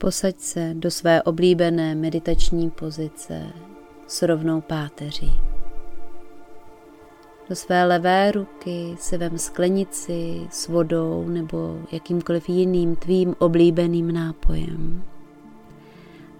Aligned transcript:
Posaď 0.00 0.38
se 0.38 0.74
do 0.74 0.90
své 0.90 1.22
oblíbené 1.22 1.94
meditační 1.94 2.70
pozice 2.70 3.42
s 4.06 4.22
rovnou 4.22 4.60
páteří. 4.60 5.32
Do 7.48 7.56
své 7.56 7.84
levé 7.84 8.32
ruky 8.32 8.96
si 8.98 9.18
vem 9.18 9.38
sklenici 9.38 10.46
s 10.50 10.68
vodou 10.68 11.28
nebo 11.28 11.78
jakýmkoliv 11.92 12.48
jiným 12.48 12.96
tvým 12.96 13.34
oblíbeným 13.38 14.12
nápojem. 14.12 15.04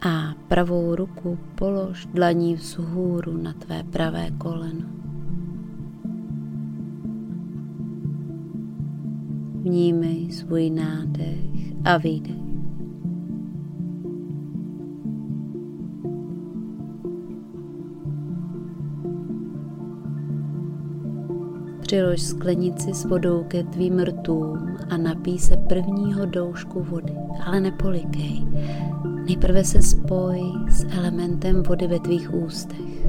A 0.00 0.34
pravou 0.48 0.94
ruku 0.94 1.38
polož 1.54 2.06
dlaní 2.06 2.54
vzhůru 2.54 3.36
na 3.36 3.52
tvé 3.52 3.82
pravé 3.82 4.30
koleno. 4.38 4.88
Vnímej 9.62 10.32
svůj 10.32 10.70
nádech 10.70 11.74
a 11.84 11.96
výdech. 11.96 12.49
Přilož 21.90 22.22
sklenici 22.22 22.94
s 22.94 23.04
vodou 23.04 23.44
ke 23.44 23.62
tvým 23.62 24.00
rtům 24.00 24.76
a 24.90 24.96
napij 24.96 25.38
se 25.38 25.56
prvního 25.56 26.26
doušku 26.26 26.82
vody, 26.82 27.16
ale 27.46 27.60
nepolikej. 27.60 28.46
Nejprve 29.26 29.64
se 29.64 29.82
spoj 29.82 30.40
s 30.68 30.86
elementem 30.98 31.62
vody 31.62 31.86
ve 31.86 31.98
tvých 32.00 32.34
ústech. 32.34 33.08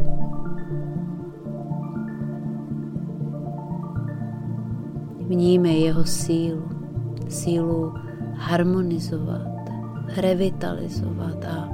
Vnímej 5.27 5.81
jeho 5.81 6.03
sílu, 6.03 6.63
sílu 7.29 7.93
harmonizovat, 8.33 9.69
revitalizovat 10.17 11.45
a 11.45 11.69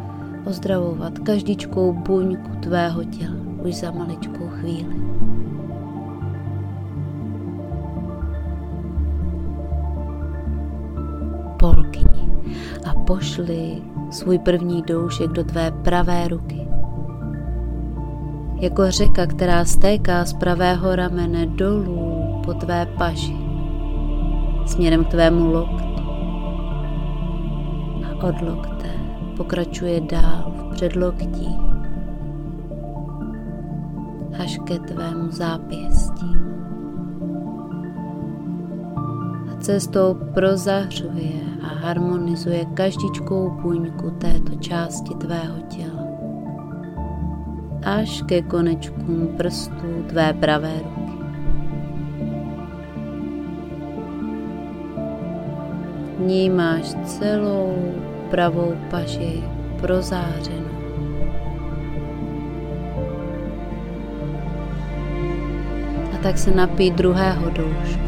ozdravovat 0.45 1.19
každičkou 1.19 1.93
buňku 1.93 2.51
tvého 2.59 3.03
těla 3.03 3.35
už 3.63 3.75
za 3.75 3.91
maličkou 3.91 4.47
chvíli. 4.47 5.16
Pošli 13.07 13.81
svůj 14.11 14.39
první 14.39 14.81
doušek 14.81 15.31
do 15.31 15.43
tvé 15.43 15.71
pravé 15.71 16.27
ruky. 16.27 16.67
Jako 18.59 18.91
řeka, 18.91 19.25
která 19.25 19.65
stéká 19.65 20.25
z 20.25 20.33
pravého 20.33 20.95
ramene 20.95 21.45
dolů 21.45 22.41
po 22.45 22.53
tvé 22.53 22.85
paži, 22.97 23.37
směrem 24.65 25.05
k 25.05 25.07
tvému 25.07 25.51
loktu. 25.51 26.01
A 28.05 28.27
od 28.27 28.41
lokte 28.41 28.89
pokračuje 29.37 30.01
dál 30.01 30.53
v 30.57 30.73
předloktí 30.75 31.57
až 34.39 34.59
ke 34.63 34.79
tvému 34.79 35.31
zápěstí. 35.31 36.35
A 39.51 39.55
cestou 39.59 40.17
prozahřuje 40.33 41.46
a 41.67 41.75
harmonizuje 41.83 42.65
každičkou 42.73 43.59
buňku 43.59 44.09
této 44.23 44.55
části 44.55 45.15
tvého 45.15 45.59
těla. 45.67 46.07
Až 47.83 48.23
ke 48.27 48.41
konečkům 48.41 49.27
prstů 49.37 50.03
tvé 50.07 50.33
pravé 50.33 50.73
ruky. 50.83 51.17
Vnímáš 56.17 56.95
celou 57.03 57.75
pravou 58.31 58.75
paži 58.89 59.43
prozářenou. 59.81 60.67
A 66.13 66.17
tak 66.23 66.37
se 66.37 66.51
napij 66.51 66.91
druhého 66.91 67.49
doušku. 67.49 68.07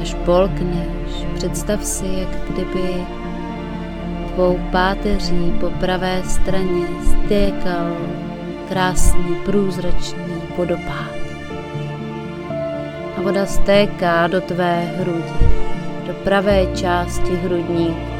Až 0.00 0.14
polkne 0.24 0.99
Představ 1.34 1.84
si, 1.84 2.06
jak 2.06 2.28
kdyby 2.50 3.04
tvou 4.34 4.60
páteří 4.72 5.54
po 5.60 5.70
pravé 5.70 6.22
straně 6.24 6.86
stékal 7.10 7.96
krásný 8.68 9.34
průzračný 9.44 10.42
vodopád. 10.56 11.14
A 13.16 13.22
voda 13.22 13.46
stéká 13.46 14.26
do 14.26 14.40
tvé 14.40 14.84
hrudi, 14.98 15.48
do 16.06 16.12
pravé 16.24 16.66
části 16.74 17.36
hrudníku. 17.36 18.10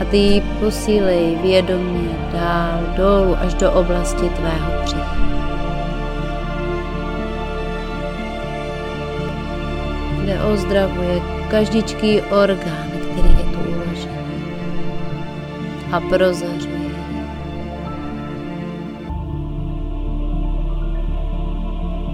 A 0.00 0.04
ty 0.04 0.16
ji 0.16 0.40
posílej 0.40 1.36
vědomě 1.42 2.16
dál 2.32 2.80
dolů 2.96 3.36
až 3.36 3.54
do 3.54 3.72
oblasti 3.72 4.28
tvého 4.28 4.82
břicha. 4.82 5.16
Kde 10.24 10.40
ozdravuje 10.44 11.20
každičký 11.50 12.20
orgán, 12.32 12.88
který 12.88 13.28
je 13.28 13.44
tu 13.44 13.60
uložený 13.60 14.44
a 15.92 16.00
prozařuje. 16.00 16.84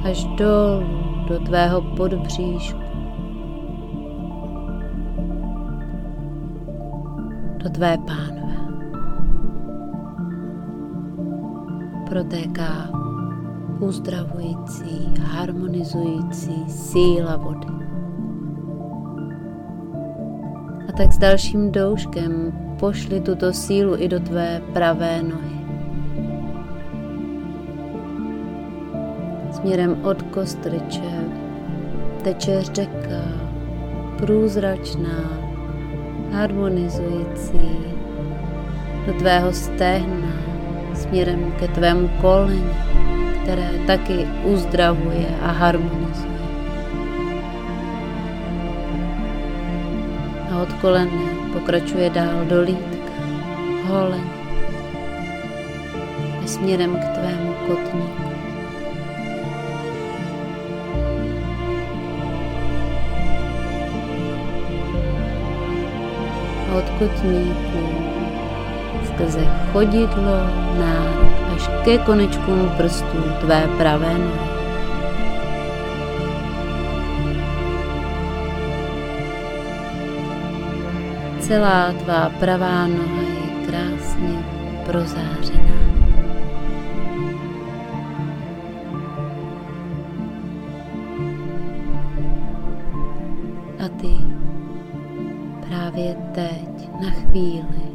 Až 0.04 0.24
dolů 0.24 1.24
do 1.28 1.38
tvého 1.38 1.82
podbříšku. 1.82 2.80
Do 7.56 7.70
tvé 7.70 7.98
pánve. 7.98 8.56
Protéká 12.08 12.88
uzdravující, 13.80 15.14
harmonizující 15.22 16.64
síla 16.68 17.36
vody. 17.36 17.89
A 20.90 20.92
tak 20.92 21.12
s 21.12 21.18
dalším 21.18 21.70
douškem 21.70 22.52
pošli 22.82 23.20
tuto 23.20 23.54
sílu 23.54 23.94
i 23.94 24.08
do 24.08 24.20
tvé 24.20 24.58
pravé 24.74 25.22
nohy. 25.22 25.56
Směrem 29.52 30.02
od 30.02 30.22
kostryče 30.22 31.14
teče 32.22 32.62
řeka, 32.62 33.22
průzračná, 34.18 35.30
harmonizující 36.32 37.70
do 39.06 39.12
tvého 39.12 39.52
stehna, 39.52 40.32
směrem 40.94 41.52
ke 41.58 41.68
tvému 41.68 42.10
koleni, 42.20 42.74
které 43.42 43.70
taky 43.86 44.26
uzdravuje 44.44 45.26
a 45.42 45.50
harmonizuje. 45.50 46.29
Od 50.62 50.72
kolene 50.80 51.28
pokračuje 51.52 52.10
dál 52.10 52.44
do 52.44 52.60
lítka, 52.60 53.16
holeň 53.88 54.28
a 56.44 56.46
směrem 56.46 56.96
k 56.96 57.04
tvému 57.16 57.54
kotníku. 57.66 58.30
A 66.70 66.74
od 66.76 66.90
kotníku 66.98 67.80
skrze 69.06 69.46
chodidlo, 69.72 70.36
nárok 70.78 71.34
až 71.56 71.70
ke 71.84 71.98
konečkům 71.98 72.70
prstů 72.76 73.22
tvé 73.40 73.68
pravé 73.78 74.18
nohy. 74.18 74.59
Celá 81.50 81.92
tvá 81.92 82.30
pravá 82.38 82.86
noha 82.86 83.22
je 83.22 83.66
krásně 83.66 84.44
prozářená. 84.86 85.80
A 93.84 93.88
ty 93.88 94.14
právě 95.66 96.16
teď 96.34 96.90
na 97.02 97.10
chvíli 97.10 97.90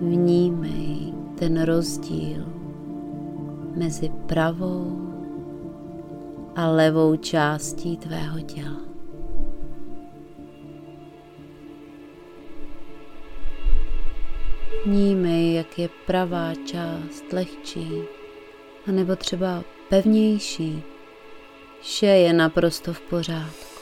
vnímej 0.00 1.14
ten 1.38 1.62
rozdíl 1.62 2.44
mezi 3.76 4.10
pravou 4.26 4.98
a 6.56 6.68
levou 6.68 7.16
částí 7.16 7.96
tvého 7.96 8.40
těla. 8.40 8.93
Vnímej, 14.84 15.54
jak 15.54 15.78
je 15.78 15.88
pravá 16.06 16.52
část 16.66 17.32
lehčí, 17.32 18.02
anebo 18.88 19.16
třeba 19.16 19.64
pevnější. 19.88 20.82
Vše 21.80 22.06
je 22.06 22.32
naprosto 22.32 22.92
v 22.92 23.00
pořádku. 23.00 23.74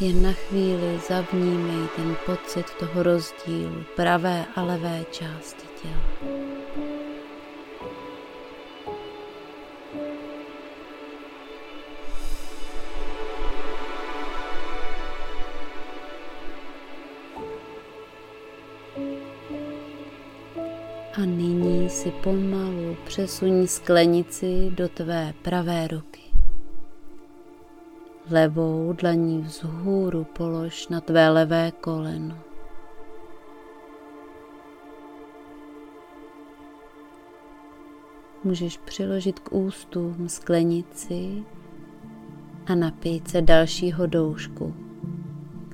Jen 0.00 0.22
na 0.22 0.32
chvíli 0.32 1.00
zavnímej 1.08 1.88
ten 1.96 2.16
pocit 2.26 2.66
toho 2.78 3.02
rozdílu 3.02 3.84
pravé 3.96 4.44
a 4.56 4.62
levé 4.62 5.04
části 5.10 5.66
těla. 5.82 6.95
Si 22.06 22.12
pomalu 22.12 22.96
přesuň 23.06 23.66
sklenici 23.66 24.70
do 24.74 24.88
tvé 24.88 25.34
pravé 25.42 25.88
ruky. 25.88 26.20
Levou 28.30 28.92
dlaní 28.92 29.40
vzhůru 29.40 30.24
polož 30.24 30.88
na 30.88 31.00
tvé 31.00 31.28
levé 31.28 31.72
koleno. 31.80 32.38
Můžeš 38.44 38.78
přiložit 38.78 39.38
k 39.38 39.52
ústům 39.52 40.28
sklenici 40.28 41.44
a 42.66 42.74
napít 42.74 43.28
se 43.28 43.42
dalšího 43.42 44.06
doušku, 44.06 44.74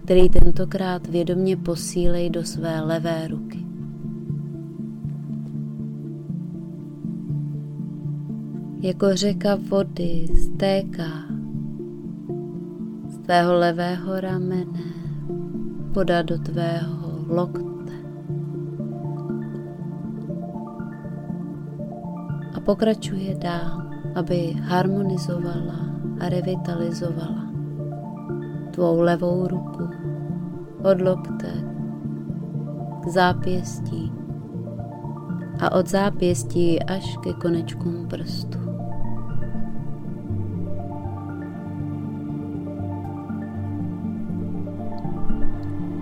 který 0.04 0.28
tentokrát 0.28 1.06
vědomě 1.06 1.56
posílej 1.56 2.30
do 2.30 2.44
své 2.44 2.80
levé 2.80 3.28
ruky. 3.28 3.61
Jako 8.82 9.14
řeka 9.14 9.58
vody 9.70 10.26
stéká 10.42 11.10
z 13.08 13.18
tvého 13.18 13.52
levého 13.54 14.20
ramene 14.20 14.82
voda 15.90 16.22
do 16.22 16.38
tvého 16.38 17.24
lokte. 17.28 17.92
A 22.54 22.60
pokračuje 22.60 23.34
dál, 23.34 23.82
aby 24.14 24.52
harmonizovala 24.52 25.78
a 26.20 26.28
revitalizovala 26.28 27.46
tvou 28.70 29.00
levou 29.00 29.46
ruku 29.46 29.88
od 30.82 31.00
lokte 31.00 31.52
k 33.04 33.08
zápěstí 33.08 34.12
a 35.60 35.72
od 35.72 35.88
zápěstí 35.88 36.82
až 36.82 37.16
ke 37.22 37.32
konečkům 37.32 38.08
prstu. 38.08 38.71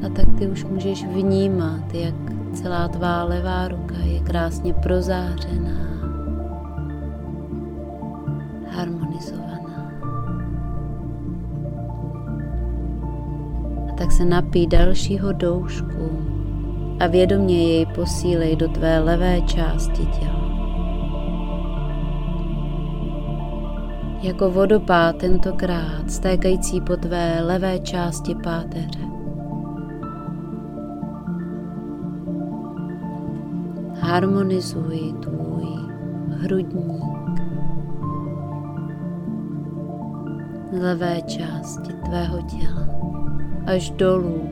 Tak 0.09 0.27
ty 0.39 0.49
už 0.49 0.65
můžeš 0.65 1.07
vnímat, 1.07 1.95
jak 1.95 2.15
celá 2.53 2.89
tvá 2.89 3.25
levá 3.25 3.69
ruka 3.69 3.95
je 4.03 4.21
krásně 4.21 4.75
prozářená, 4.75 5.81
harmonizovaná. 8.69 9.93
A 13.89 13.93
tak 13.93 14.13
se 14.13 14.25
napí 14.25 14.67
dalšího 14.67 15.33
doušku 15.33 16.11
a 17.01 17.07
vědomě 17.07 17.69
jej 17.69 17.87
posílej 17.87 18.57
do 18.57 18.69
tvé 18.69 18.99
levé 18.99 19.41
části 19.41 20.07
těla. 20.07 20.51
Jako 24.23 24.51
vodopád 24.51 25.17
tentokrát 25.17 26.11
stékající 26.11 26.81
po 26.81 26.97
tvé 26.97 27.41
levé 27.43 27.79
části 27.79 28.35
páteře. 28.35 29.20
Harmonizuj 34.11 35.15
tvůj 35.23 35.67
hrudník, 36.31 37.41
levé 40.81 41.23
části 41.23 41.93
tvého 41.93 42.43
těla 42.43 42.89
až 43.67 43.91
dolů 43.91 44.51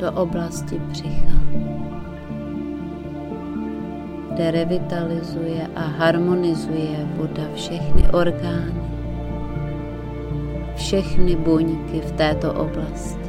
do 0.00 0.12
oblasti 0.12 0.78
břicha, 0.78 1.38
kde 4.32 4.50
revitalizuje 4.50 5.66
a 5.76 5.80
harmonizuje 5.80 7.08
voda 7.16 7.42
všechny 7.54 8.02
orgány, 8.12 8.82
všechny 10.76 11.36
buňky 11.36 12.00
v 12.00 12.12
této 12.12 12.54
oblasti. 12.54 13.27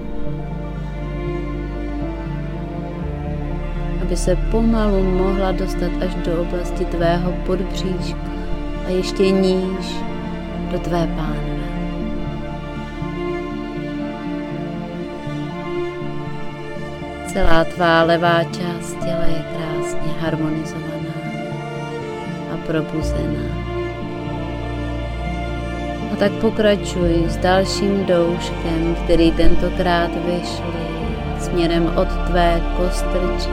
Aby 4.10 4.18
se 4.18 4.36
pomalu 4.36 5.04
mohla 5.04 5.52
dostat 5.52 5.92
až 6.02 6.16
do 6.26 6.42
oblasti 6.42 6.86
tvého 6.86 7.32
podbříška 7.46 8.32
a 8.86 8.90
ještě 8.90 9.30
níž 9.30 9.86
do 10.72 10.80
tvé 10.80 11.08
pánve. 11.16 11.60
Celá 17.28 17.64
tvá 17.64 18.04
levá 18.04 18.44
část 18.44 18.94
těla 18.94 19.26
je 19.26 19.46
krásně 19.54 20.14
harmonizovaná 20.20 21.16
a 22.54 22.58
probuzená. 22.68 23.46
A 26.14 26.16
tak 26.16 26.32
pokračuj 26.32 27.24
s 27.28 27.38
dalším 27.38 28.06
douškem, 28.06 28.96
který 29.04 29.32
tentokrát 29.32 30.12
vyšli 30.26 30.79
směrem 31.50 31.94
od 31.98 32.08
tvé 32.28 32.62
kostrče 32.78 33.50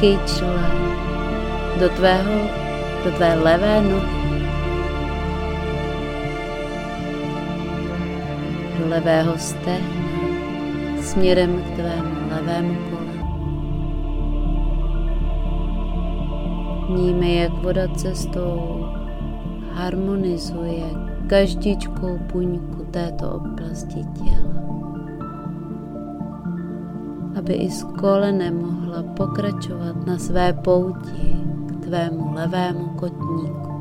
kyčle 0.00 0.70
do 1.80 1.88
tvého, 1.88 2.40
do 3.04 3.10
tvé 3.10 3.34
levé 3.34 3.82
nohy, 3.82 4.24
do 8.78 8.88
levého 8.88 9.38
stehna, 9.38 10.04
směrem 11.02 11.62
k 11.62 11.74
tvému 11.74 12.30
levému 12.30 12.74
kolenu. 12.90 13.24
Vníme, 16.88 17.28
jak 17.28 17.52
voda 17.52 17.88
cestou 17.88 18.86
harmonizuje 19.72 20.84
každičkou 21.26 22.18
buňku 22.32 22.84
této 22.90 23.30
oblasti 23.30 24.00
těla 24.18 24.54
aby 27.34 27.54
i 27.54 27.70
z 27.70 27.82
kolene 27.98 28.50
mohla 28.50 29.02
pokračovat 29.02 30.06
na 30.06 30.18
své 30.18 30.52
pouti 30.52 31.36
k 31.66 31.84
tvému 31.84 32.34
levému 32.34 32.88
kotníku. 32.88 33.74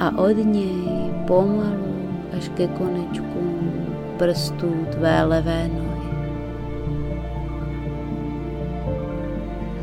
A 0.00 0.18
od 0.18 0.36
něj 0.36 1.12
pomalu 1.26 1.92
až 2.36 2.48
ke 2.48 2.68
konečku 2.68 3.40
prstů 4.16 4.86
tvé 4.90 5.24
levé 5.24 5.68
nohy. 5.68 5.79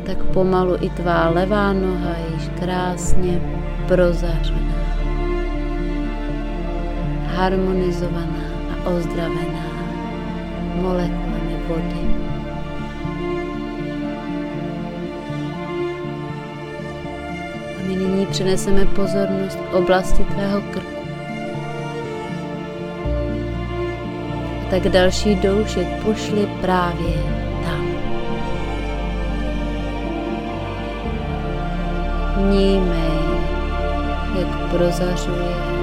Tak 0.08 0.24
pomalu 0.32 0.80
i 0.80 0.88
tvá 0.90 1.28
levá 1.28 1.72
noha 1.72 2.16
je 2.16 2.34
již 2.34 2.48
krásně 2.60 3.40
prozařená, 3.88 4.80
harmonizovaná 7.26 8.44
a 8.72 8.88
ozdravená 8.88 9.68
molekulami 10.80 11.56
vody. 11.68 12.04
A 17.76 17.82
my 17.86 17.96
nyní 17.96 18.26
přeneseme 18.26 18.84
pozornost 18.84 19.58
k 19.70 19.74
oblasti 19.74 20.24
tvého 20.24 20.60
krku. 20.60 21.02
A 24.62 24.70
tak 24.70 24.82
další 24.82 25.34
doušek 25.34 25.88
pošli 26.04 26.48
právě 26.60 27.37
Vnímej, 32.38 33.18
jak 34.38 34.70
prozařuje 34.70 35.78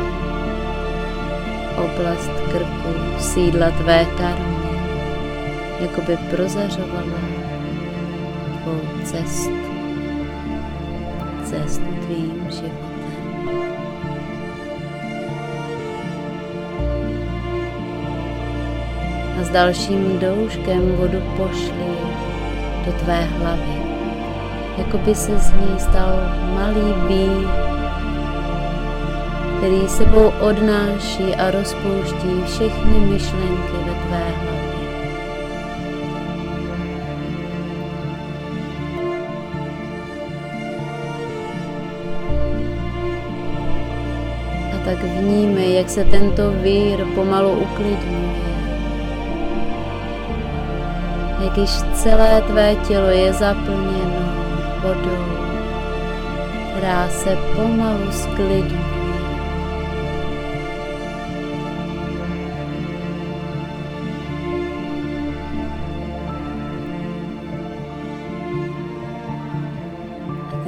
oblast 1.77 2.31
krku 2.51 3.19
sídla 3.19 3.71
tvé 3.71 4.05
karmy, 4.17 4.55
jako 5.79 6.01
by 6.01 6.17
prozařovala 6.17 7.19
tvou 8.63 8.79
cestu, 9.03 9.65
cestu 11.43 11.85
tvým 12.05 12.47
životem. 12.49 12.95
A 19.39 19.43
s 19.43 19.49
dalším 19.49 20.19
douškem 20.19 20.95
vodu 20.95 21.21
pošli 21.37 21.95
do 22.85 22.91
tvé 22.91 23.23
hlavy 23.23 23.84
jako 24.77 24.97
by 24.97 25.15
se 25.15 25.39
z 25.39 25.51
něj 25.51 25.79
stal 25.79 26.13
malý 26.55 26.93
bík, 27.07 27.49
který 29.57 29.87
sebou 29.87 30.33
odnáší 30.39 31.35
a 31.35 31.51
rozpouští 31.51 32.43
všechny 32.45 32.99
myšlenky 32.99 33.77
ve 33.85 34.07
tvé 34.07 34.23
hlavě. 34.41 34.75
A 44.73 44.85
tak 44.85 45.03
vnímej, 45.03 45.75
jak 45.75 45.89
se 45.89 46.03
tento 46.03 46.51
vír 46.51 47.05
pomalu 47.15 47.51
uklidňuje. 47.51 48.45
Jak 51.43 51.57
již 51.57 51.69
celé 51.93 52.41
tvé 52.41 52.75
tělo 52.75 53.07
je 53.07 53.33
zaplněno 53.33 54.24
vodou, 54.85 55.25
která 56.71 57.09
se 57.09 57.37
pomalu 57.55 58.11
sklidňuje. 58.11 58.95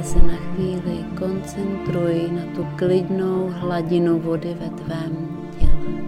se 0.02 0.18
na 0.18 0.36
chvíli 0.36 1.04
koncentruj 1.18 2.30
na 2.32 2.42
tu 2.56 2.66
klidnou 2.76 3.48
hladinu 3.48 4.18
vody 4.18 4.56
ve 4.60 4.68
tvém 4.68 5.28
těle. 5.58 6.02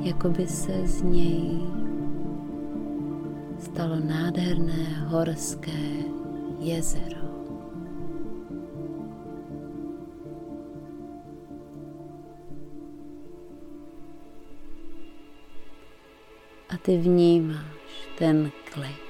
Jako 0.00 0.28
by 0.28 0.46
se 0.46 0.72
z 0.86 1.02
něj 1.02 1.85
stalo 3.86 4.02
nádherné 4.02 5.06
horské 5.06 6.02
jezero. 6.58 7.22
A 16.68 16.76
ty 16.82 16.98
vnímáš 16.98 18.10
ten 18.18 18.50
klid. 18.74 19.06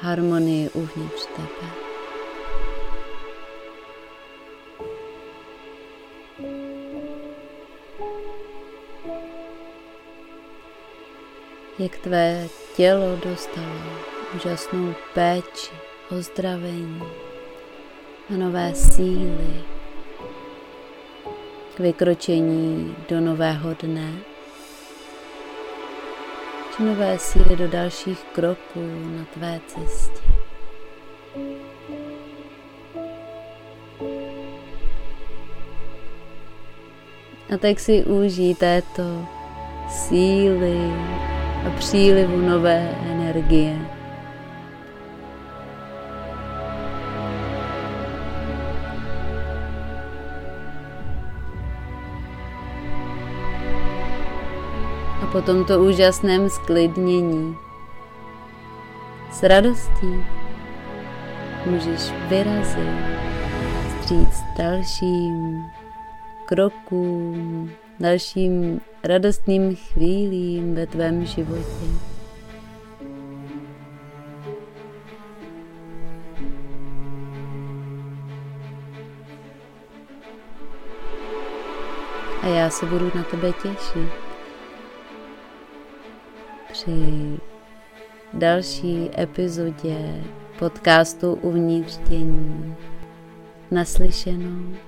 harmonii 0.00 0.70
uvnitř 0.70 1.26
tebe. 1.36 1.87
Jak 11.78 11.96
tvé 11.96 12.48
tělo 12.76 13.16
dostalo 13.16 13.82
úžasnou 14.36 14.94
péči, 15.14 15.70
ozdravení 16.18 17.02
a 18.30 18.36
nové 18.36 18.74
síly 18.74 19.62
k 21.76 21.80
vykročení 21.80 22.96
do 23.08 23.20
nového 23.20 23.74
dne 23.82 24.12
nové 26.78 27.18
síly 27.18 27.56
do 27.56 27.68
dalších 27.68 28.24
kroků 28.32 28.88
na 29.16 29.24
tvé 29.34 29.60
cestě. 29.66 30.22
A 37.54 37.56
tak 37.58 37.80
si 37.80 38.04
užij 38.04 38.54
této 38.54 39.26
síly 39.88 40.92
a 41.66 41.70
přílivu 41.78 42.36
nové 42.36 42.88
energie. 43.10 43.98
po 55.32 55.42
tomto 55.42 55.78
úžasném 55.84 56.50
sklidnění 56.50 57.56
s 59.32 59.42
radostí 59.42 60.24
můžeš 61.66 62.12
vyrazit 62.28 62.88
stříc 64.00 64.42
dalším 64.58 65.64
krokům, 66.46 67.70
dalším 68.00 68.80
radostným 69.04 69.76
chvílím 69.76 70.74
ve 70.74 70.86
tvém 70.86 71.26
životě. 71.26 71.86
A 82.42 82.46
já 82.46 82.70
se 82.70 82.86
budu 82.86 83.10
na 83.14 83.22
tebe 83.22 83.52
těšit 83.52 84.28
při 86.72 87.38
další 88.32 89.10
epizodě 89.18 90.24
podcastu 90.58 91.34
Uvnitř 91.34 91.98
tění. 92.08 92.76
Naslyšenou. 93.70 94.87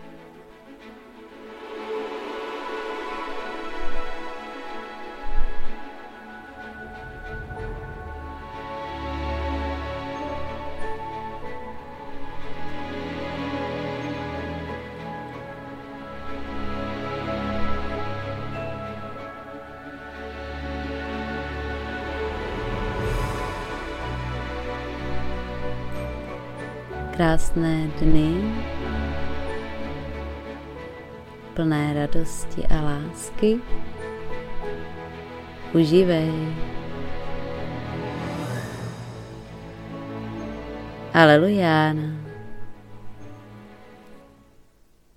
Krásné 27.21 27.93
dny, 28.01 28.33
plné 31.53 31.93
radosti 31.93 32.65
a 32.65 32.81
lásky. 32.81 33.61
Užívej. 35.77 36.33
Alelujána. 41.13 42.30